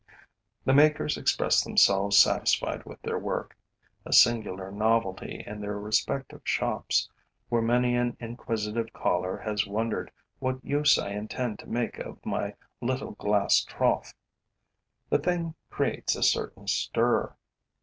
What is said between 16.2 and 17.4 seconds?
certain stir.